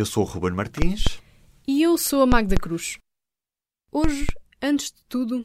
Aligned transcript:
Eu 0.00 0.06
sou 0.06 0.22
o 0.22 0.26
Ruben 0.26 0.52
Martins. 0.52 1.04
E 1.68 1.82
eu 1.82 1.98
sou 1.98 2.22
a 2.22 2.26
Magda 2.26 2.56
Cruz. 2.56 2.96
Hoje, 3.92 4.26
antes 4.62 4.90
de 4.90 5.04
tudo, 5.06 5.44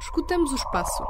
escutamos 0.00 0.52
o 0.52 0.54
espaço. 0.54 1.02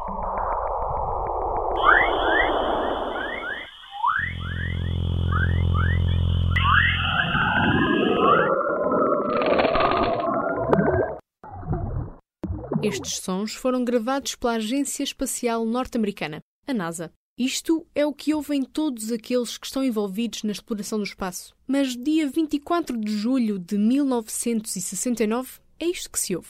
Estes 12.83 13.19
sons 13.19 13.55
foram 13.55 13.85
gravados 13.85 14.35
pela 14.35 14.55
Agência 14.55 15.05
Espacial 15.05 15.66
Norte-Americana, 15.66 16.41
a 16.66 16.73
NASA. 16.73 17.13
Isto 17.38 17.86
é 17.95 18.06
o 18.06 18.14
que 18.14 18.32
ouvem 18.32 18.62
todos 18.62 19.12
aqueles 19.12 19.58
que 19.58 19.66
estão 19.66 19.84
envolvidos 19.84 20.42
na 20.42 20.52
exploração 20.52 20.96
do 20.96 21.04
espaço. 21.04 21.54
Mas 21.66 21.95
dia 21.95 22.26
24 22.26 22.96
de 22.96 23.15
julho 23.15 23.59
de 23.59 23.76
1969 23.76 25.60
é 25.78 25.84
isto 25.84 26.10
que 26.10 26.18
se 26.18 26.34
ouve. 26.34 26.48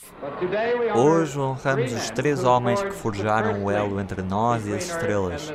Hoje 0.95 1.37
honramos 1.37 1.91
os 1.91 2.09
três 2.11 2.45
homens 2.45 2.81
que 2.81 2.91
forjaram 2.91 3.65
o 3.65 3.69
elo 3.69 3.99
entre 3.99 4.21
nós 4.21 4.65
e 4.65 4.73
as 4.73 4.87
estrelas. 4.87 5.53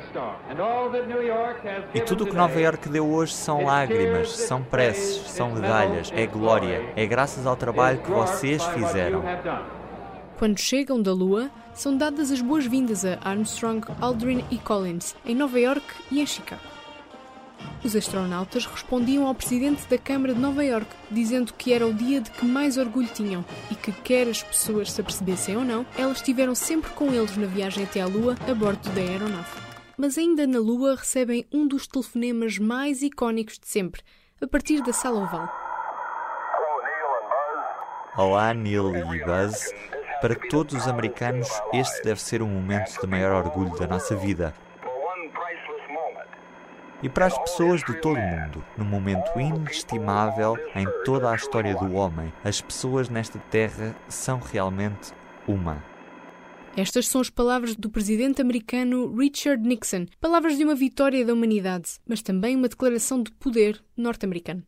E 1.94 2.00
tudo 2.02 2.24
o 2.24 2.26
que 2.26 2.36
Nova 2.36 2.60
York 2.60 2.90
deu 2.90 3.08
hoje 3.10 3.32
são 3.32 3.64
lágrimas, 3.64 4.36
são 4.36 4.62
preces, 4.62 5.30
são 5.30 5.54
medalhas, 5.54 6.10
é 6.12 6.26
glória, 6.26 6.92
é 6.94 7.06
graças 7.06 7.46
ao 7.46 7.56
trabalho 7.56 8.02
que 8.02 8.10
vocês 8.10 8.62
fizeram. 8.66 9.22
Quando 10.42 10.58
chegam 10.58 11.00
da 11.00 11.12
Lua, 11.12 11.52
são 11.72 11.96
dadas 11.96 12.32
as 12.32 12.40
boas-vindas 12.40 13.04
a 13.04 13.16
Armstrong, 13.22 13.86
Aldrin 14.00 14.44
e 14.50 14.58
Collins, 14.58 15.14
em 15.24 15.36
Nova 15.36 15.56
York 15.60 15.86
e 16.10 16.20
em 16.20 16.26
Chicago. 16.26 16.60
Os 17.84 17.94
astronautas 17.94 18.66
respondiam 18.66 19.28
ao 19.28 19.36
presidente 19.36 19.86
da 19.86 19.96
Câmara 19.96 20.34
de 20.34 20.40
Nova 20.40 20.64
York, 20.64 20.88
dizendo 21.08 21.54
que 21.54 21.72
era 21.72 21.86
o 21.86 21.94
dia 21.94 22.20
de 22.20 22.28
que 22.32 22.44
mais 22.44 22.76
orgulho 22.76 23.06
tinham 23.14 23.44
e 23.70 23.76
que, 23.76 23.92
quer 23.92 24.26
as 24.26 24.42
pessoas 24.42 24.90
se 24.90 25.00
apercebessem 25.00 25.56
ou 25.56 25.64
não, 25.64 25.86
elas 25.96 26.16
estiveram 26.16 26.56
sempre 26.56 26.90
com 26.90 27.12
eles 27.14 27.36
na 27.36 27.46
viagem 27.46 27.84
até 27.84 28.00
à 28.00 28.06
Lua 28.06 28.34
a 28.50 28.52
bordo 28.52 28.90
da 28.90 29.00
aeronave. 29.00 29.60
Mas 29.96 30.18
ainda 30.18 30.44
na 30.44 30.58
Lua 30.58 30.96
recebem 30.96 31.46
um 31.52 31.68
dos 31.68 31.86
telefonemas 31.86 32.58
mais 32.58 33.00
icónicos 33.00 33.60
de 33.60 33.68
sempre, 33.68 34.02
a 34.40 34.46
partir 34.48 34.82
da 34.82 34.92
sala 34.92 35.22
oval. 35.22 35.48
Olá, 38.16 38.52
Neil 38.52 38.92
e 39.14 39.24
Buzz. 39.24 39.72
Para 40.22 40.36
todos 40.36 40.72
os 40.74 40.86
americanos, 40.86 41.48
este 41.72 42.04
deve 42.04 42.22
ser 42.22 42.42
um 42.42 42.48
momento 42.48 43.00
de 43.00 43.08
maior 43.08 43.44
orgulho 43.44 43.76
da 43.76 43.88
nossa 43.88 44.14
vida. 44.14 44.54
E 47.02 47.08
para 47.08 47.26
as 47.26 47.36
pessoas 47.36 47.80
de 47.80 48.00
todo 48.00 48.20
o 48.20 48.22
mundo, 48.22 48.64
num 48.78 48.84
momento 48.84 49.40
inestimável 49.40 50.56
em 50.76 50.86
toda 51.04 51.28
a 51.28 51.34
história 51.34 51.74
do 51.74 51.94
homem, 51.94 52.32
as 52.44 52.60
pessoas 52.60 53.08
nesta 53.08 53.40
terra 53.50 53.96
são 54.08 54.38
realmente 54.38 55.12
uma. 55.44 55.84
Estas 56.76 57.08
são 57.08 57.20
as 57.20 57.28
palavras 57.28 57.74
do 57.74 57.90
presidente 57.90 58.40
americano 58.40 59.12
Richard 59.16 59.66
Nixon, 59.66 60.06
palavras 60.20 60.56
de 60.56 60.62
uma 60.62 60.76
vitória 60.76 61.26
da 61.26 61.32
humanidade, 61.32 61.98
mas 62.06 62.22
também 62.22 62.54
uma 62.54 62.68
declaração 62.68 63.24
de 63.24 63.32
poder 63.32 63.82
norte-americano. 63.96 64.62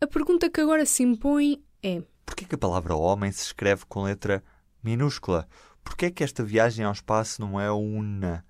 A 0.00 0.06
pergunta 0.08 0.50
que 0.50 0.60
agora 0.60 0.84
se 0.84 1.04
impõe 1.04 1.62
é: 1.80 2.02
por 2.26 2.34
que 2.34 2.52
a 2.52 2.58
palavra 2.58 2.96
homem 2.96 3.30
se 3.30 3.44
escreve 3.44 3.84
com 3.86 4.02
letra 4.02 4.42
minúscula. 4.86 5.48
Porquê 5.82 6.06
é 6.06 6.10
que 6.10 6.22
esta 6.22 6.44
viagem 6.44 6.84
ao 6.84 6.92
espaço 6.92 7.40
não 7.40 7.60
é 7.60 7.70
una, 7.72 8.44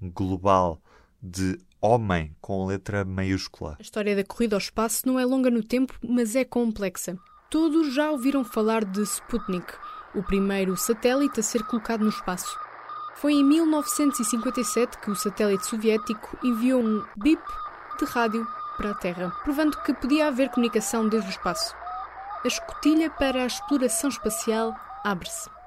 global, 0.00 0.82
de 1.22 1.58
homem 1.80 2.36
com 2.40 2.66
letra 2.66 3.04
maiúscula? 3.06 3.76
A 3.78 3.82
história 3.82 4.14
da 4.14 4.22
corrida 4.22 4.54
ao 4.54 4.60
espaço 4.60 5.06
não 5.06 5.18
é 5.18 5.24
longa 5.24 5.50
no 5.50 5.62
tempo, 5.62 5.94
mas 6.06 6.36
é 6.36 6.44
complexa. 6.44 7.16
Todos 7.50 7.94
já 7.94 8.10
ouviram 8.10 8.44
falar 8.44 8.84
de 8.84 9.00
Sputnik, 9.02 9.72
o 10.14 10.22
primeiro 10.22 10.76
satélite 10.76 11.40
a 11.40 11.42
ser 11.42 11.62
colocado 11.64 12.02
no 12.02 12.10
espaço. 12.10 12.54
Foi 13.16 13.32
em 13.32 13.44
1957 13.44 14.98
que 14.98 15.10
o 15.10 15.16
satélite 15.16 15.66
soviético 15.66 16.38
enviou 16.44 16.82
um 16.82 17.02
bip 17.16 17.42
de 17.98 18.04
rádio 18.04 18.46
para 18.76 18.90
a 18.90 18.94
Terra, 18.94 19.30
provando 19.42 19.82
que 19.82 19.94
podia 19.94 20.28
haver 20.28 20.50
comunicação 20.50 21.08
desde 21.08 21.28
o 21.28 21.32
espaço. 21.32 21.74
A 22.44 22.46
escotilha 22.46 23.10
para 23.10 23.42
a 23.42 23.46
exploração 23.46 24.10
espacial 24.10 24.74
abre-se. 25.02 25.57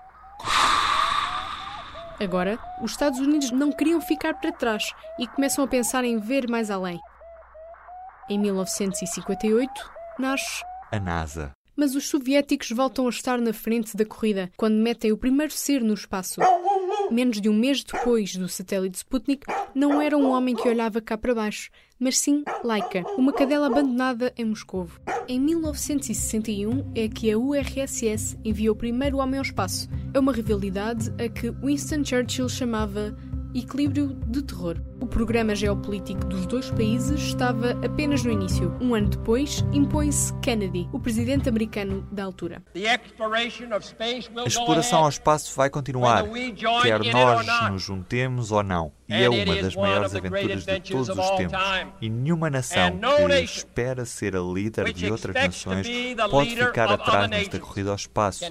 Agora, 2.19 2.59
os 2.81 2.91
Estados 2.91 3.19
Unidos 3.19 3.51
não 3.51 3.71
queriam 3.71 3.99
ficar 3.99 4.35
para 4.35 4.51
trás 4.51 4.91
e 5.17 5.27
começam 5.27 5.63
a 5.63 5.67
pensar 5.67 6.03
em 6.03 6.19
ver 6.19 6.47
mais 6.47 6.69
além. 6.69 6.99
Em 8.29 8.37
1958, 8.37 9.71
nasce 10.19 10.63
a 10.91 10.99
NASA. 10.99 11.51
Mas 11.75 11.95
os 11.95 12.09
soviéticos 12.09 12.69
voltam 12.71 13.07
a 13.07 13.09
estar 13.09 13.39
na 13.39 13.53
frente 13.53 13.95
da 13.97 14.05
corrida 14.05 14.51
quando 14.55 14.75
metem 14.75 15.11
o 15.11 15.17
primeiro 15.17 15.51
ser 15.51 15.81
no 15.81 15.93
espaço. 15.93 16.39
Menos 17.11 17.41
de 17.41 17.49
um 17.49 17.53
mês 17.53 17.83
depois 17.83 18.37
do 18.37 18.47
satélite 18.47 18.99
Sputnik, 18.99 19.45
não 19.75 20.01
era 20.01 20.17
um 20.17 20.29
homem 20.29 20.55
que 20.55 20.69
olhava 20.69 21.01
cá 21.01 21.17
para 21.17 21.35
baixo, 21.35 21.69
mas 21.99 22.17
sim 22.17 22.41
Laika, 22.63 23.03
uma 23.17 23.33
cadela 23.33 23.67
abandonada 23.67 24.33
em 24.37 24.45
Moscovo. 24.45 24.97
Em 25.27 25.37
1961 25.37 26.89
é 26.95 27.09
que 27.09 27.29
a 27.29 27.37
URSS 27.37 28.37
enviou 28.45 28.73
o 28.73 28.77
primeiro 28.77 29.17
homem 29.17 29.39
ao 29.39 29.43
espaço. 29.43 29.89
É 30.13 30.19
uma 30.19 30.31
rivalidade 30.31 31.13
a 31.21 31.27
que 31.27 31.51
Winston 31.51 32.03
Churchill 32.05 32.47
chamava 32.47 33.13
equilíbrio 33.53 34.07
de 34.27 34.41
terror. 34.41 34.77
O 34.99 35.07
programa 35.07 35.55
geopolítico 35.55 36.25
dos 36.25 36.45
dois 36.45 36.69
países 36.71 37.19
estava 37.19 37.71
apenas 37.83 38.23
no 38.23 38.31
início. 38.31 38.75
Um 38.79 38.93
ano 38.93 39.09
depois, 39.09 39.65
impõe-se 39.73 40.33
Kennedy, 40.39 40.87
o 40.91 40.99
presidente 40.99 41.49
americano 41.49 42.07
da 42.11 42.23
altura. 42.23 42.63
A 44.35 44.47
exploração 44.47 45.03
ao 45.03 45.09
espaço 45.09 45.55
vai 45.55 45.69
continuar, 45.69 46.25
quer 46.81 47.03
nós 47.11 47.71
nos 47.71 47.81
juntemos 47.81 48.51
ou 48.51 48.63
não. 48.63 48.91
E 49.09 49.13
é 49.13 49.29
uma 49.29 49.55
das 49.61 49.75
maiores 49.75 50.15
aventuras 50.15 50.65
de 50.65 50.79
todos 50.79 51.09
os 51.09 51.29
tempos. 51.31 51.59
E 51.99 52.09
nenhuma 52.09 52.49
nação 52.49 52.99
que 53.27 53.43
espera 53.43 54.05
ser 54.05 54.35
a 54.35 54.41
líder 54.41 54.93
de 54.93 55.11
outras 55.11 55.35
nações 55.35 55.87
pode 56.29 56.55
ficar 56.55 56.91
atrás 56.91 57.29
nesta 57.29 57.59
corrida 57.59 57.89
ao 57.89 57.95
espaço. 57.95 58.45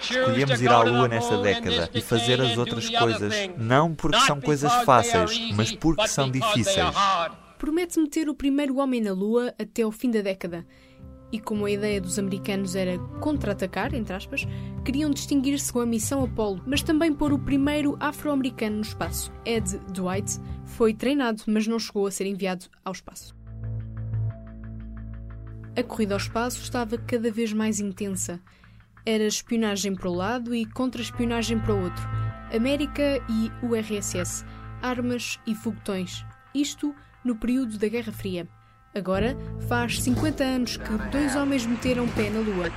Escolhemos 0.00 0.60
ir 0.60 0.68
à 0.68 0.82
Lua 0.82 1.08
nesta 1.08 1.38
década 1.38 1.90
e 1.94 2.00
fazer 2.00 2.40
as 2.40 2.58
outras 2.58 2.88
coisas, 2.88 3.34
não 3.56 3.94
porque 3.94 4.20
são 4.20 4.40
coisas 4.40 4.72
fáceis, 4.84 5.52
mas 5.54 5.72
porque 5.72 6.08
são 6.08 6.30
difíceis. 6.30 6.94
Promete 7.58 8.00
meter 8.00 8.28
o 8.28 8.34
primeiro 8.34 8.78
homem 8.78 9.00
na 9.00 9.12
Lua 9.12 9.54
até 9.58 9.82
ao 9.82 9.92
fim 9.92 10.10
da 10.10 10.20
década. 10.20 10.66
E 11.30 11.40
como 11.40 11.64
a 11.64 11.70
ideia 11.70 11.98
dos 11.98 12.18
americanos 12.18 12.74
era 12.74 12.98
contra-atacar, 13.20 13.94
entre 13.94 14.14
aspas, 14.14 14.46
queriam 14.84 15.10
distinguir-se 15.10 15.72
com 15.72 15.80
a 15.80 15.86
missão 15.86 16.22
Apollo, 16.24 16.62
mas 16.66 16.82
também 16.82 17.10
pôr 17.10 17.32
o 17.32 17.38
primeiro 17.38 17.96
afro-americano 18.00 18.76
no 18.76 18.82
espaço. 18.82 19.32
Ed 19.46 19.78
Dwight 19.92 20.38
foi 20.66 20.92
treinado, 20.92 21.42
mas 21.46 21.66
não 21.66 21.78
chegou 21.78 22.06
a 22.06 22.10
ser 22.10 22.26
enviado 22.26 22.66
ao 22.84 22.92
espaço. 22.92 23.34
A 25.74 25.82
corrida 25.82 26.14
ao 26.14 26.18
espaço 26.18 26.60
estava 26.60 26.98
cada 26.98 27.30
vez 27.30 27.50
mais 27.54 27.80
intensa. 27.80 28.38
Era 29.04 29.24
espionagem 29.24 29.96
para 29.96 30.08
o 30.08 30.14
lado 30.14 30.54
e 30.54 30.64
contra-espionagem 30.64 31.58
para 31.58 31.74
o 31.74 31.82
outro. 31.82 32.08
América 32.54 33.20
e 33.28 33.50
URSS, 33.64 34.44
armas 34.80 35.40
e 35.44 35.54
foguetões. 35.54 36.24
Isto 36.54 36.94
no 37.24 37.34
período 37.34 37.78
da 37.78 37.88
Guerra 37.88 38.12
Fria. 38.12 38.46
Agora 38.94 39.36
faz 39.68 40.00
50 40.02 40.44
anos 40.44 40.76
que 40.76 40.98
dois 41.10 41.34
homens 41.34 41.66
meteram 41.66 42.06
pé 42.08 42.30
na 42.30 42.40
Lua. 42.40 42.70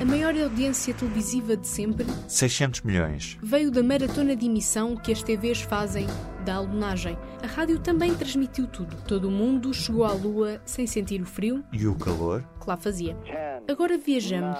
A 0.00 0.04
maior 0.04 0.36
audiência 0.36 0.92
televisiva 0.94 1.56
de 1.56 1.66
sempre, 1.66 2.06
600 2.26 2.82
milhões, 2.82 3.38
veio 3.42 3.70
da 3.70 3.82
maratona 3.82 4.34
de 4.34 4.46
emissão 4.46 4.96
que 4.96 5.12
as 5.12 5.22
TVs 5.22 5.62
fazem 5.62 6.06
da 6.44 6.56
alunagem. 6.56 7.16
A 7.42 7.46
rádio 7.46 7.78
também 7.78 8.14
transmitiu 8.14 8.66
tudo. 8.66 8.96
Todo 9.06 9.28
o 9.28 9.30
mundo 9.30 9.72
chegou 9.72 10.04
à 10.04 10.12
Lua 10.12 10.60
sem 10.64 10.86
sentir 10.86 11.20
o 11.22 11.26
frio 11.26 11.64
e 11.72 11.86
o 11.86 11.94
calor 11.94 12.44
que 12.60 12.68
lá 12.68 12.76
fazia. 12.76 13.16
Agora 13.68 13.96
viajamos. 13.96 14.58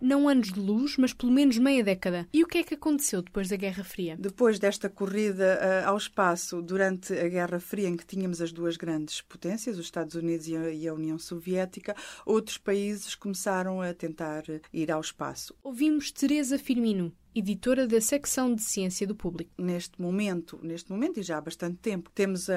Não 0.00 0.28
anos 0.28 0.52
de 0.52 0.60
luz, 0.60 0.96
mas 0.96 1.12
pelo 1.12 1.32
menos 1.32 1.58
meia 1.58 1.82
década. 1.82 2.26
E 2.32 2.42
o 2.42 2.46
que 2.46 2.58
é 2.58 2.62
que 2.62 2.74
aconteceu 2.74 3.22
depois 3.22 3.48
da 3.48 3.56
Guerra 3.56 3.84
Fria? 3.84 4.16
Depois 4.18 4.58
desta 4.58 4.88
corrida 4.88 5.58
uh, 5.60 5.88
ao 5.88 5.96
espaço, 5.96 6.60
durante 6.60 7.12
a 7.12 7.28
Guerra 7.28 7.60
Fria, 7.60 7.88
em 7.88 7.96
que 7.96 8.06
tínhamos 8.06 8.42
as 8.42 8.52
duas 8.52 8.76
grandes 8.76 9.20
potências, 9.20 9.78
os 9.78 9.84
Estados 9.84 10.14
Unidos 10.14 10.48
e 10.48 10.56
a, 10.56 10.70
e 10.70 10.88
a 10.88 10.94
União 10.94 11.18
Soviética, 11.18 11.94
outros 12.24 12.58
países 12.58 13.14
começaram 13.14 13.80
a 13.80 13.94
tentar 13.94 14.42
ir 14.72 14.90
ao 14.90 15.00
espaço. 15.00 15.54
Ouvimos 15.62 16.10
Teresa 16.10 16.58
Firmino, 16.58 17.12
editora 17.38 17.86
da 17.86 18.00
secção 18.00 18.54
de 18.54 18.62
Ciência 18.62 19.06
do 19.06 19.14
Público. 19.14 19.50
Neste 19.58 20.00
momento, 20.00 20.58
neste 20.62 20.90
momento 20.90 21.20
e 21.20 21.22
já 21.22 21.36
há 21.36 21.40
bastante 21.40 21.76
tempo, 21.76 22.10
temos 22.14 22.48
a, 22.48 22.54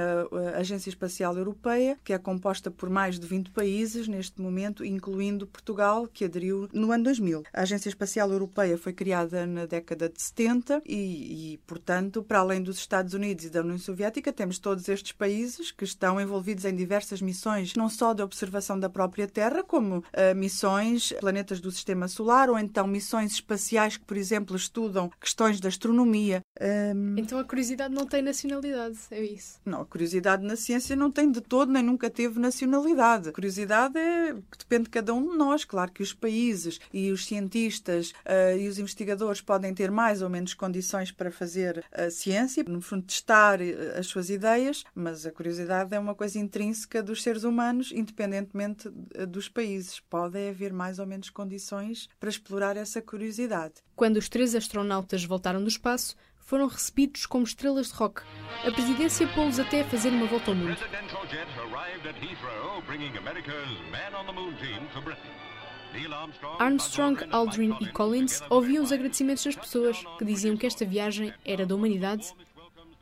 a, 0.55 0.59
Agência 0.59 0.89
Espacial 0.89 1.37
Europeia, 1.37 1.97
que 2.03 2.13
é 2.13 2.17
composta 2.17 2.71
por 2.71 2.89
mais 2.89 3.19
de 3.19 3.27
20 3.27 3.51
países 3.51 4.07
neste 4.07 4.41
momento, 4.41 4.85
incluindo 4.85 5.45
Portugal, 5.45 6.07
que 6.07 6.23
aderiu 6.23 6.69
no 6.71 6.91
ano 6.91 7.03
2000. 7.03 7.43
A 7.53 7.61
Agência 7.61 7.89
Espacial 7.89 8.31
Europeia 8.31 8.77
foi 8.77 8.93
criada 8.93 9.45
na 9.45 9.65
década 9.65 10.07
de 10.07 10.21
70 10.21 10.81
e, 10.85 11.53
e 11.53 11.57
portanto, 11.67 12.23
para 12.23 12.39
além 12.39 12.63
dos 12.63 12.77
Estados 12.77 13.13
Unidos 13.13 13.45
e 13.45 13.49
da 13.49 13.61
União 13.61 13.77
Soviética, 13.77 14.31
temos 14.31 14.59
todos 14.59 14.87
estes 14.87 15.11
países 15.11 15.71
que 15.71 15.83
estão 15.83 16.21
envolvidos 16.21 16.63
em 16.63 16.75
diversas 16.75 17.21
missões, 17.21 17.75
não 17.75 17.89
só 17.89 18.13
de 18.13 18.21
observação 18.21 18.79
da 18.79 18.89
própria 18.89 19.27
Terra, 19.27 19.63
como 19.63 19.97
uh, 19.97 20.35
missões 20.35 21.13
planetas 21.19 21.59
do 21.59 21.71
Sistema 21.71 22.07
Solar 22.07 22.49
ou 22.49 22.57
então 22.57 22.87
missões 22.87 23.33
espaciais 23.33 23.97
que, 23.97 24.05
por 24.05 24.15
exemplo, 24.15 24.55
estudam 24.69 25.09
questões 25.19 25.59
da 25.59 25.67
astronomia. 25.67 26.41
Um... 26.59 27.15
Então 27.17 27.39
a 27.39 27.43
curiosidade 27.43 27.93
não 27.93 28.05
tem 28.05 28.21
nacionalidade, 28.21 28.97
é 29.11 29.21
isso? 29.21 29.59
Não, 29.65 29.81
a 29.81 29.85
curiosidade 29.85 30.45
na 30.45 30.55
ciência 30.55 30.95
não 30.95 31.09
tem 31.09 31.31
de 31.31 31.41
todo, 31.41 31.71
nem 31.71 31.81
nunca 31.81 32.09
teve 32.09 32.39
nacionalidade. 32.39 33.29
A 33.29 33.31
curiosidade 33.31 33.97
é 33.97 34.35
depende 34.57 34.83
de 34.83 34.89
cada 34.89 35.13
um 35.13 35.29
de 35.29 35.37
nós. 35.37 35.63
Claro 35.63 35.91
que 35.91 36.03
os 36.03 36.13
países 36.13 36.79
e 36.93 37.11
os 37.11 37.25
cientistas 37.25 38.11
uh, 38.25 38.57
e 38.57 38.67
os 38.67 38.77
investigadores 38.77 39.41
podem 39.41 39.73
ter 39.73 39.89
mais 39.89 40.21
ou 40.21 40.29
menos 40.29 40.53
condições 40.53 41.11
para 41.11 41.31
fazer 41.31 41.83
a 41.91 42.09
ciência, 42.09 42.63
no 42.67 42.81
fundo, 42.81 43.03
testar 43.03 43.61
eh, 43.61 43.97
as 43.97 44.07
suas 44.07 44.29
ideias, 44.29 44.83
mas 44.93 45.25
a 45.25 45.31
curiosidade 45.31 45.95
é 45.95 45.99
uma 45.99 46.15
coisa 46.15 46.37
intrínseca 46.39 47.01
dos 47.01 47.23
seres 47.23 47.43
humanos, 47.43 47.91
independentemente 47.93 48.89
dos 49.27 49.47
países. 49.47 49.99
Pode 49.99 50.37
haver 50.49 50.73
mais 50.73 50.99
ou 50.99 51.05
menos 51.05 51.29
condições 51.29 52.09
para 52.19 52.29
explorar 52.29 52.75
essa 52.77 53.01
curiosidade. 53.01 53.75
Quando 53.95 54.17
os 54.17 54.29
três 54.29 54.55
astronautas 54.55 55.23
voltaram 55.23 55.61
do 55.61 55.67
espaço, 55.67 56.15
foram 56.49 56.65
recebidos 56.65 57.27
como 57.27 57.43
estrelas 57.43 57.91
de 57.91 57.93
rock. 57.93 58.23
A 58.65 58.71
presidência 58.71 59.27
pô-los 59.27 59.59
até 59.59 59.81
a 59.81 59.85
fazer 59.85 60.09
uma 60.09 60.25
volta 60.25 60.49
ao 60.49 60.57
mundo. 60.57 60.75
Armstrong, 66.57 67.23
Aldrin 67.29 67.77
e 67.79 67.91
Collins 67.91 68.41
ouviam 68.49 68.83
os 68.83 68.91
agradecimentos 68.91 69.45
das 69.45 69.55
pessoas 69.55 70.03
que 70.17 70.25
diziam 70.25 70.57
que 70.57 70.65
esta 70.65 70.83
viagem 70.83 71.31
era 71.45 71.67
da 71.67 71.75
humanidade 71.75 72.33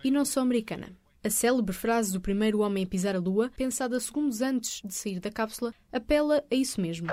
e 0.03 0.11
não 0.11 0.25
só 0.25 0.41
americana. 0.41 0.89
A 1.23 1.29
célebre 1.29 1.73
frase 1.73 2.11
do 2.11 2.19
primeiro 2.19 2.59
homem 2.59 2.83
a 2.83 2.87
pisar 2.87 3.15
a 3.15 3.19
Lua, 3.19 3.49
pensada 3.55 3.97
segundos 4.01 4.41
antes 4.41 4.81
de 4.83 4.93
sair 4.93 5.21
da 5.21 5.31
cápsula, 5.31 5.73
apela 5.91 6.43
a 6.51 6.55
isso 6.55 6.81
mesmo. 6.81 7.07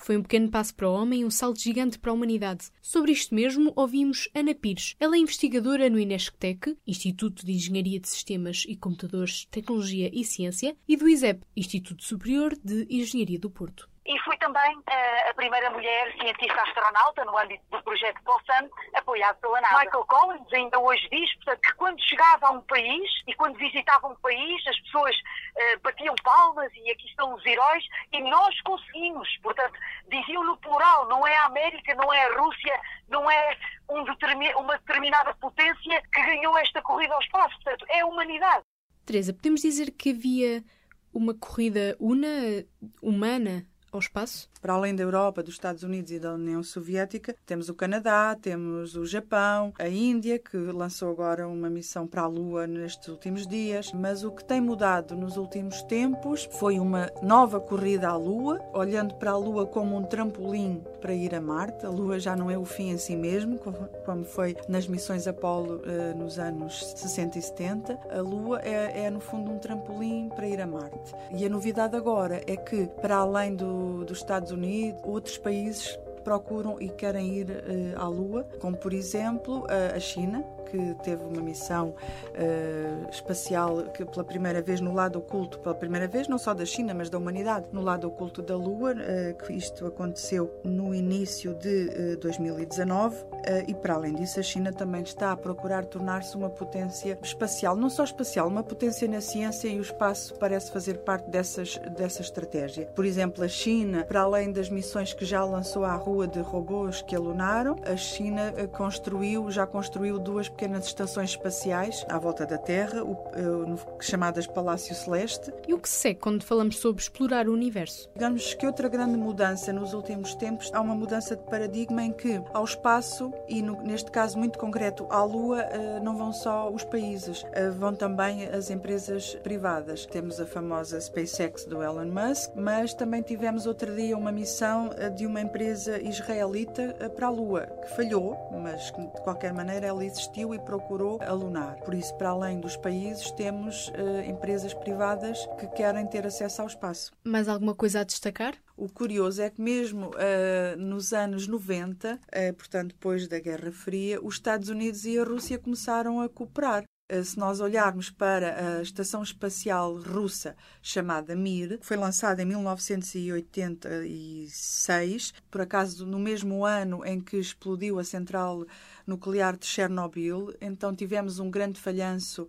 Foi 0.00 0.16
um 0.16 0.22
pequeno 0.22 0.50
passo 0.50 0.74
para 0.74 0.88
o 0.88 0.94
homem 0.94 1.20
e 1.20 1.24
um 1.24 1.30
salto 1.30 1.60
gigante 1.60 1.98
para 1.98 2.10
a 2.10 2.14
humanidade. 2.14 2.70
Sobre 2.80 3.12
isto 3.12 3.34
mesmo, 3.34 3.72
ouvimos 3.76 4.28
Ana 4.34 4.54
Pires. 4.54 4.96
Ela 4.98 5.16
é 5.16 5.18
investigadora 5.20 5.88
no 5.88 5.98
INESCTEC, 5.98 6.76
Instituto 6.86 7.46
de 7.46 7.52
Engenharia 7.52 8.00
de 8.00 8.08
Sistemas 8.08 8.64
e 8.68 8.76
Computadores, 8.76 9.46
Tecnologia 9.50 10.10
e 10.12 10.24
Ciência, 10.24 10.76
e 10.88 10.96
do 10.96 11.08
ISEP, 11.08 11.44
Instituto 11.56 12.02
Superior 12.02 12.56
de 12.62 12.86
Engenharia 12.90 13.38
do 13.38 13.48
Porto. 13.48 13.91
E 14.04 14.18
fui 14.20 14.36
também 14.38 14.76
uh, 14.76 15.30
a 15.30 15.34
primeira 15.34 15.70
mulher 15.70 16.12
cientista 16.20 16.60
astronauta 16.62 17.24
no 17.24 17.38
âmbito 17.38 17.62
do 17.70 17.80
projeto 17.84 18.20
Pulsan, 18.24 18.68
apoiado 18.94 19.38
pela 19.40 19.60
NASA. 19.60 19.78
Michael 19.78 20.04
Collins 20.06 20.52
ainda 20.52 20.78
hoje 20.80 21.08
diz 21.08 21.32
portanto, 21.36 21.60
que 21.60 21.74
quando 21.74 22.02
chegava 22.02 22.48
a 22.48 22.50
um 22.50 22.60
país 22.62 23.08
e 23.28 23.34
quando 23.34 23.56
visitava 23.58 24.08
um 24.08 24.16
país, 24.16 24.66
as 24.66 24.80
pessoas 24.80 25.14
uh, 25.16 25.80
batiam 25.82 26.14
palmas 26.24 26.72
e 26.74 26.90
aqui 26.90 27.06
estão 27.06 27.32
os 27.34 27.46
heróis 27.46 27.84
e 28.12 28.20
nós 28.22 28.60
conseguimos. 28.62 29.28
Portanto, 29.40 29.78
diziam 30.08 30.42
no 30.42 30.56
plural, 30.56 31.08
não 31.08 31.24
é 31.24 31.36
a 31.36 31.44
América, 31.44 31.94
não 31.94 32.12
é 32.12 32.24
a 32.24 32.40
Rússia, 32.40 32.80
não 33.08 33.30
é 33.30 33.56
um 33.88 34.02
determin 34.04 34.52
uma 34.54 34.76
determinada 34.78 35.32
potência 35.34 36.02
que 36.12 36.22
ganhou 36.22 36.56
esta 36.58 36.82
corrida 36.82 37.14
ao 37.14 37.20
espaço. 37.20 37.54
Portanto, 37.62 37.86
é 37.88 38.00
a 38.00 38.06
humanidade. 38.06 38.64
Teresa, 39.06 39.32
podemos 39.32 39.60
dizer 39.60 39.92
que 39.92 40.10
havia 40.10 40.64
uma 41.12 41.34
corrida 41.34 41.96
una, 42.00 42.64
humana 43.00 43.66
ao 43.92 44.00
espaço? 44.00 44.48
Para 44.60 44.74
além 44.74 44.94
da 44.94 45.02
Europa, 45.02 45.42
dos 45.42 45.54
Estados 45.54 45.82
Unidos 45.82 46.12
e 46.12 46.18
da 46.18 46.34
União 46.34 46.62
Soviética, 46.62 47.34
temos 47.44 47.68
o 47.68 47.74
Canadá, 47.74 48.36
temos 48.40 48.94
o 48.94 49.04
Japão, 49.04 49.72
a 49.78 49.88
Índia, 49.88 50.38
que 50.38 50.56
lançou 50.56 51.10
agora 51.10 51.48
uma 51.48 51.68
missão 51.68 52.06
para 52.06 52.22
a 52.22 52.26
Lua 52.26 52.66
nestes 52.66 53.08
últimos 53.08 53.46
dias. 53.46 53.92
Mas 53.92 54.22
o 54.22 54.30
que 54.30 54.44
tem 54.44 54.60
mudado 54.60 55.16
nos 55.16 55.36
últimos 55.36 55.82
tempos 55.82 56.48
foi 56.52 56.78
uma 56.78 57.10
nova 57.22 57.60
corrida 57.60 58.08
à 58.08 58.16
Lua, 58.16 58.60
olhando 58.72 59.14
para 59.16 59.32
a 59.32 59.36
Lua 59.36 59.66
como 59.66 59.96
um 59.96 60.04
trampolim 60.04 60.82
para 61.00 61.12
ir 61.12 61.34
a 61.34 61.40
Marte. 61.40 61.84
A 61.84 61.90
Lua 61.90 62.20
já 62.20 62.36
não 62.36 62.48
é 62.48 62.56
o 62.56 62.64
fim 62.64 62.90
em 62.90 62.98
si 62.98 63.16
mesmo, 63.16 63.58
como 63.58 64.24
foi 64.24 64.56
nas 64.68 64.86
missões 64.86 65.26
Apolo 65.26 65.82
eh, 65.84 66.14
nos 66.14 66.38
anos 66.38 66.94
60 66.96 67.38
e 67.38 67.42
70. 67.42 67.98
A 68.10 68.20
Lua 68.20 68.60
é, 68.62 69.06
é, 69.06 69.10
no 69.10 69.18
fundo, 69.18 69.50
um 69.50 69.58
trampolim 69.58 70.28
para 70.28 70.46
ir 70.46 70.60
a 70.60 70.66
Marte. 70.66 71.12
E 71.32 71.44
a 71.44 71.48
novidade 71.48 71.96
agora 71.96 72.40
é 72.46 72.56
que, 72.56 72.86
para 73.00 73.16
além 73.16 73.56
do, 73.56 73.81
dos 74.06 74.18
Estados 74.18 74.50
Unidos, 74.50 75.00
outros 75.04 75.38
países 75.38 75.98
procuram 76.22 76.80
e 76.80 76.88
querem 76.88 77.34
ir 77.34 77.50
uh, 77.50 78.00
à 78.00 78.08
Lua, 78.08 78.44
como 78.60 78.76
por 78.76 78.92
exemplo 78.92 79.66
a 79.94 79.98
China, 79.98 80.44
que 80.72 80.94
teve 81.02 81.22
uma 81.22 81.42
missão 81.42 81.90
uh, 81.90 83.10
espacial 83.10 83.82
que 83.92 84.06
pela 84.06 84.24
primeira 84.24 84.62
vez 84.62 84.80
no 84.80 84.94
lado 84.94 85.18
oculto, 85.18 85.58
pela 85.58 85.74
primeira 85.74 86.08
vez 86.08 86.26
não 86.26 86.38
só 86.38 86.54
da 86.54 86.64
China, 86.64 86.94
mas 86.94 87.10
da 87.10 87.18
humanidade, 87.18 87.66
no 87.72 87.82
lado 87.82 88.08
oculto 88.08 88.40
da 88.40 88.56
Lua, 88.56 88.92
uh, 88.92 89.44
que 89.44 89.52
isto 89.52 89.86
aconteceu 89.86 90.50
no 90.64 90.94
início 90.94 91.54
de 91.54 92.14
uh, 92.14 92.16
2019 92.16 93.32
e 93.66 93.74
para 93.74 93.94
além 93.94 94.14
disso 94.14 94.38
a 94.38 94.42
China 94.42 94.72
também 94.72 95.02
está 95.02 95.32
a 95.32 95.36
procurar 95.36 95.84
tornar-se 95.84 96.36
uma 96.36 96.48
potência 96.48 97.18
espacial, 97.20 97.74
não 97.74 97.90
só 97.90 98.04
espacial, 98.04 98.46
uma 98.46 98.62
potência 98.62 99.08
na 99.08 99.20
ciência 99.20 99.66
e 99.66 99.78
o 99.78 99.82
espaço 99.82 100.34
parece 100.38 100.70
fazer 100.70 100.98
parte 100.98 101.28
dessas, 101.28 101.76
dessa 101.96 102.22
estratégia. 102.22 102.86
Por 102.94 103.04
exemplo, 103.04 103.42
a 103.42 103.48
China, 103.48 104.04
para 104.04 104.20
além 104.20 104.52
das 104.52 104.70
missões 104.70 105.12
que 105.12 105.24
já 105.24 105.44
lançou 105.44 105.84
à 105.84 105.96
rua 105.96 106.11
de 106.26 106.40
robôs 106.40 107.02
que 107.02 107.16
alunaram, 107.16 107.76
a 107.84 107.96
China 107.96 108.52
construiu, 108.72 109.50
já 109.50 109.66
construiu 109.66 110.18
duas 110.18 110.48
pequenas 110.48 110.86
estações 110.86 111.30
espaciais 111.30 112.04
à 112.08 112.18
volta 112.18 112.44
da 112.44 112.58
Terra, 112.58 113.02
o, 113.02 113.12
o, 113.12 113.76
chamadas 114.00 114.46
Palácio 114.46 114.94
Celeste. 114.94 115.52
E 115.66 115.72
o 115.72 115.78
que 115.78 115.88
se 115.88 115.96
segue 115.96 116.20
quando 116.20 116.44
falamos 116.44 116.78
sobre 116.78 117.02
explorar 117.02 117.48
o 117.48 117.52
universo? 117.52 118.08
Digamos 118.14 118.54
que 118.54 118.66
outra 118.66 118.88
grande 118.88 119.16
mudança 119.16 119.72
nos 119.72 119.94
últimos 119.94 120.34
tempos, 120.34 120.70
há 120.72 120.80
uma 120.80 120.94
mudança 120.94 121.34
de 121.34 121.42
paradigma 121.44 122.02
em 122.02 122.12
que 122.12 122.42
ao 122.52 122.64
espaço, 122.64 123.32
e 123.48 123.62
no, 123.62 123.80
neste 123.82 124.10
caso 124.10 124.38
muito 124.38 124.58
concreto 124.58 125.06
à 125.10 125.22
Lua, 125.24 125.60
eh, 125.60 126.00
não 126.00 126.16
vão 126.16 126.32
só 126.32 126.70
os 126.70 126.84
países, 126.84 127.44
eh, 127.52 127.70
vão 127.70 127.94
também 127.94 128.44
as 128.46 128.70
empresas 128.70 129.34
privadas. 129.42 130.06
Temos 130.06 130.40
a 130.40 130.46
famosa 130.46 131.00
SpaceX 131.00 131.64
do 131.64 131.82
Elon 131.82 132.06
Musk, 132.06 132.52
mas 132.54 132.92
também 132.94 133.22
tivemos 133.22 133.66
outro 133.66 133.94
dia 133.94 134.16
uma 134.16 134.32
missão 134.32 134.90
eh, 134.96 135.08
de 135.08 135.26
uma 135.26 135.40
empresa 135.40 136.01
israelita 136.02 136.94
para 137.16 137.26
a 137.26 137.30
Lua, 137.30 137.66
que 137.82 137.96
falhou, 137.96 138.36
mas 138.62 138.86
de 138.86 139.20
qualquer 139.22 139.52
maneira 139.52 139.86
ela 139.86 140.04
existiu 140.04 140.54
e 140.54 140.58
procurou 140.58 141.20
alunar. 141.22 141.76
Por 141.84 141.94
isso, 141.94 142.14
para 142.16 142.30
além 142.30 142.60
dos 142.60 142.76
países, 142.76 143.30
temos 143.32 143.88
uh, 143.88 144.28
empresas 144.28 144.74
privadas 144.74 145.46
que 145.58 145.66
querem 145.68 146.06
ter 146.06 146.26
acesso 146.26 146.62
ao 146.62 146.68
espaço. 146.68 147.12
Mais 147.24 147.48
alguma 147.48 147.74
coisa 147.74 148.00
a 148.00 148.04
destacar? 148.04 148.54
O 148.76 148.88
curioso 148.88 149.42
é 149.42 149.50
que 149.50 149.60
mesmo 149.60 150.08
uh, 150.08 150.76
nos 150.78 151.12
anos 151.12 151.46
90, 151.46 152.14
uh, 152.14 152.18
eh, 152.32 152.52
portanto 152.52 152.88
depois 152.88 153.28
da 153.28 153.38
Guerra 153.38 153.70
Fria, 153.70 154.20
os 154.22 154.34
Estados 154.34 154.68
Unidos 154.68 155.04
e 155.04 155.18
a 155.18 155.24
Rússia 155.24 155.58
começaram 155.58 156.20
a 156.20 156.28
cooperar 156.28 156.84
se 157.24 157.38
nós 157.38 157.60
olharmos 157.60 158.10
para 158.10 158.78
a 158.78 158.82
estação 158.82 159.22
espacial 159.22 159.94
russa 159.96 160.56
chamada 160.80 161.36
Mir, 161.36 161.78
que 161.78 161.84
foi 161.84 161.96
lançada 161.96 162.42
em 162.42 162.46
1986, 162.46 165.34
por 165.50 165.60
acaso 165.60 166.06
no 166.06 166.18
mesmo 166.18 166.64
ano 166.64 167.04
em 167.04 167.20
que 167.20 167.36
explodiu 167.36 167.98
a 167.98 168.04
central 168.04 168.64
nuclear 169.06 169.54
de 169.56 169.66
Chernobyl, 169.66 170.54
então 170.60 170.94
tivemos 170.94 171.38
um 171.38 171.50
grande 171.50 171.78
falhanço 171.78 172.44
uh, 172.44 172.48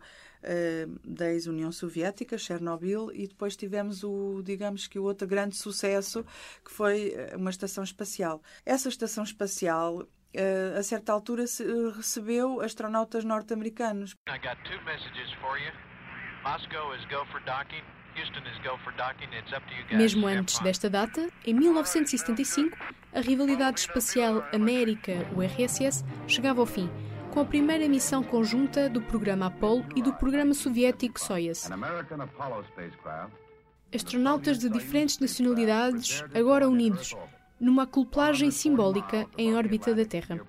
da 1.04 1.30
ex-União 1.32 1.72
Soviética, 1.72 2.38
Chernobyl, 2.38 3.12
e 3.14 3.28
depois 3.28 3.58
tivemos 3.58 4.04
o, 4.04 4.42
digamos 4.44 4.88
que 4.88 4.98
o 4.98 5.04
outro 5.04 5.28
grande 5.28 5.58
sucesso, 5.58 6.26
que 6.64 6.72
foi 6.72 7.14
uma 7.36 7.50
estação 7.50 7.84
espacial. 7.84 8.42
Essa 8.66 8.88
estação 8.88 9.24
espacial 9.24 10.08
Uh, 10.36 10.80
a 10.80 10.84
certa 10.84 11.14
altura 11.14 11.46
se, 11.46 11.64
uh, 11.64 11.92
recebeu 11.92 12.60
astronautas 12.62 13.24
norte-americanos. 13.24 14.16
Mesmo 19.92 20.28
antes 20.28 20.60
desta 20.60 20.90
data, 20.90 21.30
em 21.46 21.54
1975, 21.54 22.76
a 23.14 23.20
rivalidade 23.20 23.82
espacial 23.82 24.44
América-URSS 24.52 26.04
chegava 26.28 26.62
ao 26.62 26.66
fim, 26.66 26.90
com 27.32 27.40
a 27.40 27.46
primeira 27.46 27.88
missão 27.88 28.24
conjunta 28.24 28.90
do 28.90 29.02
programa 29.02 29.48
Apollo 29.48 29.86
e 29.96 30.02
do 30.02 30.14
programa 30.14 30.54
soviético 30.54 31.20
Soyuz. 31.20 31.70
Astronautas 33.94 34.58
de 34.58 34.70
diferentes 34.70 35.20
nacionalidades, 35.20 36.24
agora 36.34 36.68
unidos, 36.68 37.16
numa 37.64 37.84
acoplagem 37.84 38.52
simbólica 38.52 39.26
em 39.38 39.56
órbita 39.56 39.96
da 39.96 40.06
Terra. 40.06 40.40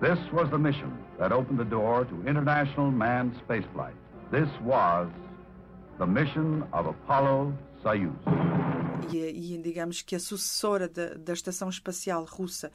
This 0.00 0.18
was 0.32 0.50
the 0.50 0.58
mission 0.58 0.90
that 1.18 1.32
opened 1.32 1.58
the 1.58 1.64
door 1.64 2.04
to 2.06 2.28
international 2.28 2.90
manned 2.90 3.36
spaceflight. 3.36 3.94
This 4.32 4.48
was 4.64 5.08
the 5.98 6.06
mission 6.06 6.64
of 6.72 6.88
Apollo 6.88 7.56
Soyuz. 7.82 8.12
E, 9.12 9.54
e 9.54 9.58
digamos 9.58 10.02
que 10.02 10.16
a 10.16 10.18
sucessora 10.18 10.88
da, 10.88 11.14
da 11.14 11.32
estação 11.32 11.68
espacial 11.68 12.24
russa 12.24 12.72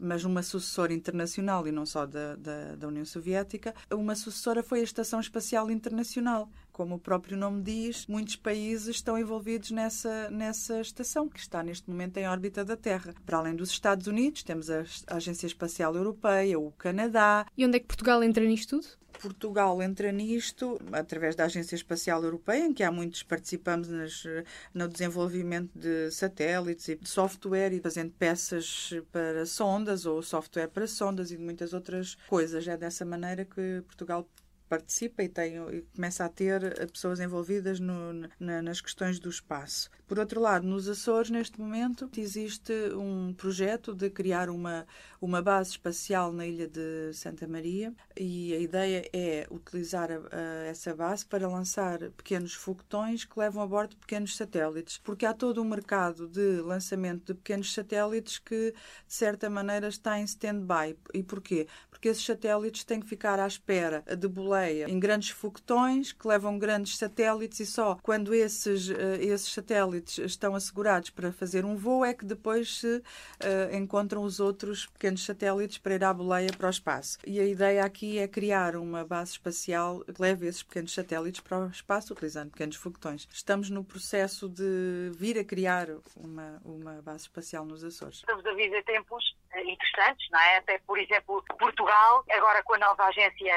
mas 0.00 0.24
uma 0.24 0.42
sucessora 0.42 0.92
internacional 0.92 1.66
e 1.68 1.72
não 1.72 1.84
só 1.84 2.06
da, 2.06 2.36
da, 2.36 2.74
da, 2.76 2.88
União 2.88 3.04
Soviética. 3.04 3.74
Uma 3.92 4.14
sucessora 4.14 4.62
foi 4.62 4.80
a 4.80 4.84
Estação 4.84 5.20
Espacial 5.20 5.70
Internacional. 5.70 6.48
Como 6.72 6.94
o 6.94 6.98
próprio 6.98 7.36
nome 7.36 7.62
diz, 7.62 8.06
muitos 8.06 8.36
países 8.36 8.96
estão 8.96 9.18
envolvidos 9.18 9.70
nessa, 9.70 10.30
nessa 10.30 10.80
estação, 10.80 11.28
que 11.28 11.38
está 11.38 11.62
neste 11.62 11.88
momento 11.90 12.16
em 12.16 12.26
órbita 12.26 12.64
da 12.64 12.76
Terra. 12.76 13.14
Para 13.26 13.38
além 13.38 13.54
dos 13.54 13.70
Estados 13.70 14.06
Unidos, 14.06 14.42
temos 14.42 14.70
a 14.70 14.84
Agência 15.08 15.46
Espacial 15.46 15.94
Europeia, 15.94 16.58
o 16.58 16.72
Canadá. 16.72 17.46
E 17.56 17.66
onde 17.66 17.76
é 17.76 17.80
que 17.80 17.86
Portugal 17.86 18.22
entra 18.22 18.44
nisto 18.44 18.80
tudo? 18.80 19.00
Portugal 19.20 19.82
entra 19.82 20.10
nisto 20.10 20.78
através 20.92 21.36
da 21.36 21.44
Agência 21.44 21.74
Espacial 21.74 22.22
Europeia, 22.24 22.64
em 22.66 22.72
que 22.72 22.82
há 22.82 22.90
muitos 22.90 23.22
participamos 23.22 23.88
nas, 23.88 24.24
no 24.72 24.88
desenvolvimento 24.88 25.70
de 25.78 26.10
satélites 26.10 26.88
e 26.88 26.96
de 26.96 27.08
software 27.08 27.72
e 27.72 27.80
fazendo 27.80 28.12
peças 28.12 28.90
para 29.12 29.44
sondas 29.46 30.06
ou 30.06 30.22
software 30.22 30.68
para 30.68 30.86
sondas 30.86 31.30
e 31.30 31.38
muitas 31.38 31.72
outras 31.72 32.16
coisas. 32.28 32.66
É 32.66 32.76
dessa 32.76 33.04
maneira 33.04 33.44
que 33.44 33.82
Portugal 33.86 34.26
participa 34.70 35.24
e, 35.24 35.28
tem, 35.28 35.56
e 35.56 35.82
começa 35.96 36.24
a 36.24 36.28
ter 36.28 36.62
pessoas 36.92 37.18
envolvidas 37.18 37.80
no, 37.80 38.12
na, 38.38 38.62
nas 38.62 38.80
questões 38.80 39.18
do 39.18 39.28
espaço. 39.28 39.90
Por 40.06 40.18
outro 40.18 40.40
lado, 40.40 40.66
nos 40.66 40.88
Açores, 40.88 41.28
neste 41.28 41.60
momento, 41.60 42.08
existe 42.16 42.72
um 42.94 43.34
projeto 43.34 43.92
de 43.92 44.08
criar 44.08 44.48
uma, 44.48 44.86
uma 45.20 45.42
base 45.42 45.70
espacial 45.70 46.32
na 46.32 46.46
ilha 46.46 46.68
de 46.68 47.12
Santa 47.12 47.48
Maria 47.48 47.92
e 48.16 48.54
a 48.54 48.58
ideia 48.58 49.08
é 49.12 49.46
utilizar 49.50 50.10
a, 50.10 50.16
a, 50.16 50.40
essa 50.66 50.94
base 50.94 51.26
para 51.26 51.48
lançar 51.48 51.98
pequenos 52.10 52.54
foguetões 52.54 53.24
que 53.24 53.38
levam 53.38 53.62
a 53.62 53.66
bordo 53.66 53.96
pequenos 53.96 54.36
satélites, 54.36 54.98
porque 54.98 55.26
há 55.26 55.34
todo 55.34 55.60
um 55.60 55.64
mercado 55.64 56.28
de 56.28 56.60
lançamento 56.60 57.26
de 57.26 57.34
pequenos 57.34 57.72
satélites 57.72 58.38
que, 58.38 58.72
de 58.72 59.14
certa 59.14 59.50
maneira, 59.50 59.88
está 59.88 60.18
em 60.20 60.24
stand-by. 60.24 60.96
E 61.12 61.22
porquê? 61.24 61.66
Porque 62.00 62.08
esses 62.08 62.24
satélites 62.24 62.82
têm 62.82 62.98
que 62.98 63.06
ficar 63.06 63.38
à 63.38 63.46
espera 63.46 64.02
de 64.16 64.26
boleia 64.26 64.88
em 64.88 64.98
grandes 64.98 65.28
foguetões 65.28 66.12
que 66.12 66.26
levam 66.26 66.58
grandes 66.58 66.96
satélites 66.96 67.60
e 67.60 67.66
só 67.66 67.98
quando 68.02 68.32
esses, 68.32 68.88
uh, 68.88 68.94
esses 69.20 69.52
satélites 69.52 70.16
estão 70.16 70.54
assegurados 70.54 71.10
para 71.10 71.30
fazer 71.30 71.62
um 71.62 71.76
voo 71.76 72.02
é 72.02 72.14
que 72.14 72.24
depois 72.24 72.78
se 72.78 72.86
uh, 72.96 73.76
encontram 73.76 74.22
os 74.22 74.40
outros 74.40 74.86
pequenos 74.86 75.22
satélites 75.26 75.76
para 75.76 75.94
ir 75.94 76.02
à 76.02 76.14
boleia 76.14 76.48
para 76.56 76.68
o 76.68 76.70
espaço. 76.70 77.18
E 77.26 77.38
a 77.38 77.44
ideia 77.44 77.84
aqui 77.84 78.18
é 78.18 78.26
criar 78.26 78.76
uma 78.76 79.04
base 79.04 79.32
espacial 79.32 80.00
que 80.00 80.22
leve 80.22 80.46
esses 80.46 80.62
pequenos 80.62 80.94
satélites 80.94 81.42
para 81.42 81.66
o 81.66 81.68
espaço 81.68 82.14
utilizando 82.14 82.50
pequenos 82.50 82.76
foguetões. 82.76 83.28
Estamos 83.30 83.68
no 83.68 83.84
processo 83.84 84.48
de 84.48 85.12
vir 85.18 85.38
a 85.38 85.44
criar 85.44 85.88
uma, 86.16 86.62
uma 86.64 87.02
base 87.02 87.24
espacial 87.24 87.66
nos 87.66 87.84
Açores. 87.84 88.20
Estamos 88.20 88.46
a 88.46 88.54
viver 88.54 88.82
tempos 88.84 89.36
eh, 89.49 89.49
interessantes, 89.58 90.28
não 90.30 90.40
é? 90.40 90.56
Até, 90.58 90.78
por 90.78 90.98
exemplo, 90.98 91.42
Portugal, 91.58 92.24
agora 92.30 92.62
com 92.62 92.74
a 92.74 92.78
nova 92.78 93.04
agência 93.04 93.54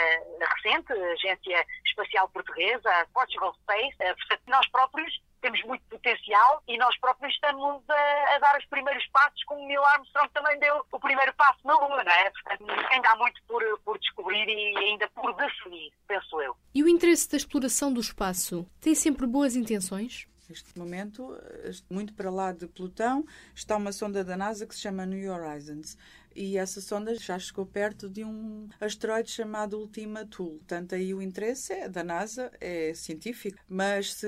recente, 0.55 0.91
a 0.91 1.11
Agência 1.13 1.65
Espacial 1.85 2.27
Portuguesa, 2.29 3.07
Portugal 3.13 3.53
Space, 3.61 3.95
eh, 3.99 4.13
portanto, 4.15 4.41
nós 4.47 4.67
próprios 4.69 5.21
temos 5.41 5.61
muito 5.65 5.83
potencial 5.89 6.63
e 6.67 6.77
nós 6.77 6.97
próprios 6.99 7.33
estamos 7.33 7.83
a, 7.89 8.35
a, 8.35 8.39
dar 8.39 8.57
os 8.57 8.65
primeiros 8.67 9.05
passos, 9.07 9.43
como 9.43 9.67
Neil 9.67 9.83
Armstrong 9.83 10.29
também 10.33 10.57
deu 10.59 10.85
o 10.91 10.99
primeiro 10.99 11.33
passo 11.33 11.59
na 11.65 11.73
Lua, 11.73 12.03
não 12.03 12.11
é? 12.11 12.29
Portanto, 12.29 12.65
ainda 12.91 13.09
há 13.09 13.15
muito 13.17 13.43
por, 13.45 13.61
por 13.83 13.99
descobrir 13.99 14.47
e 14.47 14.77
ainda 14.77 15.07
por 15.09 15.35
definir, 15.35 15.91
penso 16.07 16.41
eu. 16.41 16.55
E 16.73 16.81
o 16.81 16.87
interesse 16.87 17.29
da 17.29 17.37
exploração 17.37 17.93
do 17.93 17.99
espaço 17.99 18.65
tem 18.79 18.95
sempre 18.95 19.27
boas 19.27 19.55
intenções? 19.55 20.27
Neste 20.49 20.77
momento, 20.77 21.37
muito 21.89 22.13
para 22.13 22.29
lá 22.29 22.51
de 22.51 22.67
Plutão, 22.67 23.25
está 23.55 23.77
uma 23.77 23.91
sonda 23.91 24.23
da 24.23 24.35
NASA 24.35 24.67
que 24.67 24.75
se 24.75 24.81
chama 24.81 25.05
New 25.05 25.31
Horizons 25.31 25.97
e 26.35 26.57
essa 26.57 26.81
sonda 26.81 27.15
já 27.15 27.37
chegou 27.39 27.65
perto 27.65 28.09
de 28.09 28.23
um 28.23 28.67
asteroide 28.79 29.31
chamado 29.31 29.77
Ultima 29.79 30.25
Thule. 30.25 30.57
Portanto, 30.57 30.95
aí 30.95 31.13
o 31.13 31.21
interesse 31.21 31.73
é, 31.73 31.89
da 31.89 32.03
NASA 32.03 32.51
é 32.59 32.93
científico. 32.93 33.57
Mas 33.67 34.13
se, 34.13 34.27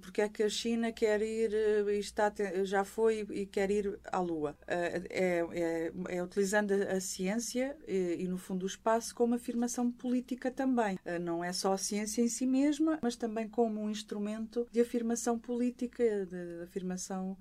porque 0.00 0.22
é 0.22 0.28
que 0.28 0.42
a 0.42 0.48
China 0.48 0.92
quer 0.92 1.22
ir, 1.22 1.52
eh, 1.52 1.98
está, 1.98 2.32
já 2.64 2.84
foi 2.84 3.26
e 3.30 3.46
quer 3.46 3.70
ir 3.70 3.98
à 4.10 4.20
Lua? 4.20 4.56
Eh, 4.66 5.02
é, 5.10 5.46
é, 5.52 6.16
é 6.16 6.22
utilizando 6.22 6.72
a, 6.72 7.00
ciência 7.00 7.76
e, 7.86 8.16
e, 8.20 8.28
no 8.28 8.38
fundo, 8.38 8.64
o 8.64 8.66
espaço 8.66 9.14
como 9.14 9.34
afirmação 9.34 9.90
política 9.90 10.50
também. 10.50 10.98
Eh, 11.04 11.18
não 11.18 11.42
é 11.44 11.52
só 11.52 11.72
a 11.72 11.78
ciência 11.78 12.22
em 12.22 12.28
si 12.28 12.46
mesma, 12.46 12.98
mas 13.02 13.16
também 13.16 13.48
como 13.48 13.80
um 13.80 13.90
instrumento 13.90 14.66
de 14.70 14.80
afirmação 14.80 15.38
política, 15.38 16.26
de, 16.26 16.58
de 16.58 16.62
afirmação 16.62 17.36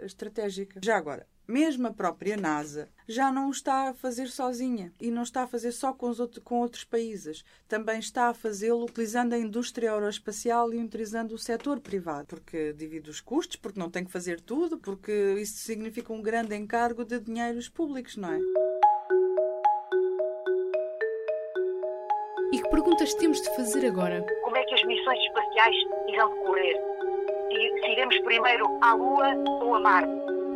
estratégica. 0.00 0.80
Já 0.82 0.96
agora, 0.96 1.26
mesmo 1.46 1.86
a 1.86 1.92
própria 1.92 2.36
NASA 2.36 2.88
já 3.06 3.32
não 3.32 3.48
o 3.48 3.50
está 3.50 3.88
a 3.88 3.94
fazer 3.94 4.28
sozinha 4.28 4.92
e 5.00 5.10
não 5.10 5.22
está 5.22 5.42
a 5.42 5.46
fazer 5.46 5.72
só 5.72 5.92
com, 5.92 6.06
outros, 6.06 6.38
com 6.42 6.60
outros 6.60 6.84
países. 6.84 7.44
Também 7.68 7.98
está 7.98 8.28
a 8.28 8.34
fazê-lo 8.34 8.84
utilizando 8.84 9.34
a 9.34 9.38
indústria 9.38 9.92
aeroespacial 9.92 10.72
e 10.72 10.82
utilizando 10.82 11.32
o 11.32 11.38
setor 11.38 11.80
privado, 11.80 12.28
porque 12.28 12.72
divide 12.72 13.10
os 13.10 13.20
custos, 13.20 13.56
porque 13.56 13.78
não 13.78 13.90
tem 13.90 14.04
que 14.04 14.10
fazer 14.10 14.40
tudo, 14.40 14.78
porque 14.78 15.36
isso 15.38 15.58
significa 15.58 16.12
um 16.12 16.22
grande 16.22 16.54
encargo 16.54 17.04
de 17.04 17.18
dinheiros 17.20 17.68
públicos, 17.68 18.16
não 18.16 18.32
é? 18.32 18.38
E 22.52 22.60
que 22.60 22.68
perguntas 22.68 23.14
temos 23.14 23.40
de 23.40 23.54
fazer 23.56 23.86
agora? 23.86 24.24
Como 24.44 24.56
é 24.56 24.64
que 24.64 24.74
as 24.74 24.84
missões 24.84 25.18
espaciais 25.20 25.76
irão 26.08 26.32
decorrer? 26.34 27.01
Primeiro 28.32 28.64
à 28.80 28.94
Lua 28.94 29.28
ou 29.60 29.74
a 29.74 29.80
Marte? 29.80 30.10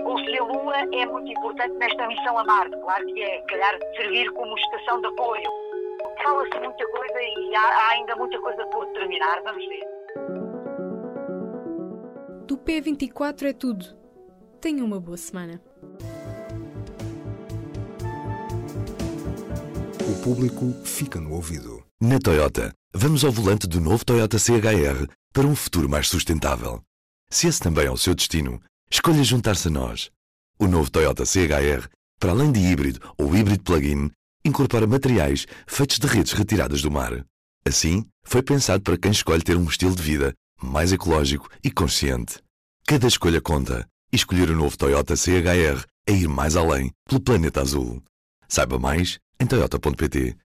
ou 0.06 0.18
se 0.20 0.38
a 0.38 0.44
Lua 0.44 0.74
é 0.94 1.04
muito 1.04 1.30
importante 1.30 1.76
nesta 1.76 2.06
missão 2.06 2.38
a 2.38 2.44
Marte. 2.44 2.74
Claro 2.80 3.04
que 3.04 3.22
é, 3.22 3.42
calhar, 3.42 3.78
servir 3.98 4.32
como 4.32 4.56
estação 4.56 4.98
de 5.02 5.08
apoio. 5.08 5.44
Fala-se 6.22 6.58
muita 6.58 6.86
coisa 6.88 7.20
e 7.20 7.54
há, 7.54 7.60
há 7.60 7.90
ainda 7.90 8.16
muita 8.16 8.40
coisa 8.40 8.64
por 8.68 8.86
terminar, 8.94 9.42
vamos 9.42 9.62
ver. 9.68 9.84
Do 12.46 12.56
P24 12.56 13.42
é 13.42 13.52
tudo. 13.52 13.84
Tenha 14.58 14.82
uma 14.82 14.98
boa 14.98 15.18
semana. 15.18 15.60
O 20.00 20.22
público 20.24 20.72
fica 20.82 21.20
no 21.20 21.34
ouvido. 21.34 21.84
Na 22.00 22.18
Toyota, 22.18 22.72
vamos 22.94 23.22
ao 23.22 23.30
volante 23.30 23.66
do 23.66 23.82
novo 23.82 24.02
Toyota 24.02 24.38
CHR 24.38 25.06
para 25.30 25.46
um 25.46 25.54
futuro 25.54 25.90
mais 25.90 26.08
sustentável. 26.08 26.80
Se 27.36 27.48
esse 27.48 27.60
também 27.60 27.84
é 27.84 27.90
o 27.90 27.98
seu 27.98 28.14
destino, 28.14 28.62
Escolha 28.90 29.22
juntar-se 29.22 29.68
a 29.68 29.70
nós. 29.70 30.10
O 30.58 30.66
novo 30.66 30.90
Toyota 30.90 31.26
CHR, 31.26 31.86
para 32.18 32.30
além 32.30 32.50
de 32.50 32.60
híbrido 32.60 32.98
ou 33.18 33.36
híbrido 33.36 33.62
plug-in, 33.62 34.10
incorpora 34.42 34.86
materiais 34.86 35.46
feitos 35.66 35.98
de 35.98 36.06
redes 36.06 36.32
retiradas 36.32 36.80
do 36.80 36.90
mar. 36.90 37.26
Assim, 37.62 38.06
foi 38.24 38.42
pensado 38.42 38.82
para 38.82 38.96
quem 38.96 39.10
escolhe 39.10 39.42
ter 39.42 39.54
um 39.54 39.64
estilo 39.64 39.94
de 39.94 40.02
vida 40.02 40.32
mais 40.62 40.92
ecológico 40.92 41.50
e 41.62 41.70
consciente. 41.70 42.38
Cada 42.86 43.06
escolha 43.06 43.42
conta 43.42 43.86
e 44.10 44.16
escolher 44.16 44.48
o 44.48 44.56
novo 44.56 44.74
Toyota 44.78 45.14
CHR 45.14 45.84
é 46.08 46.12
ir 46.12 46.28
mais 46.28 46.56
além 46.56 46.90
pelo 47.06 47.20
planeta 47.20 47.60
azul. 47.60 48.02
Saiba 48.48 48.78
mais 48.78 49.18
em 49.38 49.44
toyota.pt 49.46 50.38